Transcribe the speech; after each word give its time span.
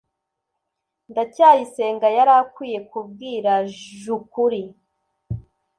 ndacyayisenga 1.11 2.07
yari 2.17 2.31
akwiye 2.41 2.79
kubwira 2.89 3.51
j 3.79 3.99
ukuri 4.17 4.61